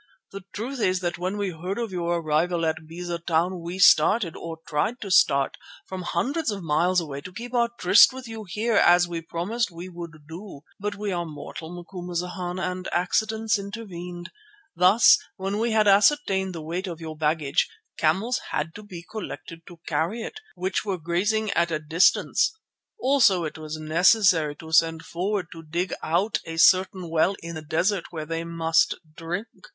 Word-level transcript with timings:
The 0.31 0.41
truth 0.51 0.79
is 0.79 1.01
that 1.01 1.19
when 1.19 1.37
we 1.37 1.51
heard 1.51 1.77
of 1.77 1.91
your 1.91 2.17
arrival 2.17 2.65
at 2.65 2.87
Beza 2.87 3.19
Town 3.19 3.61
we 3.61 3.77
started, 3.77 4.35
or 4.35 4.57
tried 4.67 4.99
to 5.01 5.11
start, 5.11 5.57
from 5.85 6.01
hundreds 6.01 6.49
of 6.49 6.63
miles 6.63 6.99
away 6.99 7.21
to 7.21 7.31
keep 7.31 7.53
our 7.53 7.69
tryst 7.77 8.11
with 8.11 8.27
you 8.27 8.45
here 8.49 8.77
as 8.77 9.07
we 9.07 9.21
promised 9.21 9.69
we 9.69 9.89
would 9.89 10.23
do. 10.27 10.61
But 10.79 10.95
we 10.95 11.11
are 11.11 11.23
mortal, 11.27 11.69
Macumazana, 11.69 12.63
and 12.63 12.89
accidents 12.91 13.59
intervened. 13.59 14.31
Thus, 14.75 15.19
when 15.37 15.59
we 15.59 15.69
had 15.69 15.87
ascertained 15.87 16.55
the 16.55 16.63
weight 16.63 16.87
of 16.87 16.99
your 16.99 17.15
baggage, 17.15 17.69
camels 17.99 18.41
had 18.49 18.73
to 18.73 18.81
be 18.81 19.03
collected 19.07 19.67
to 19.67 19.81
carry 19.85 20.23
it, 20.23 20.39
which 20.55 20.83
were 20.83 20.97
grazing 20.97 21.51
at 21.51 21.69
a 21.69 21.77
distance. 21.77 22.51
Also 22.99 23.43
it 23.43 23.59
was 23.59 23.77
necessary 23.77 24.55
to 24.55 24.71
send 24.71 25.05
forward 25.05 25.45
to 25.51 25.61
dig 25.61 25.93
out 26.01 26.39
a 26.45 26.57
certain 26.57 27.07
well 27.07 27.35
in 27.43 27.53
the 27.53 27.61
desert 27.61 28.05
where 28.09 28.25
they 28.25 28.43
must 28.43 28.95
drink. 29.15 29.45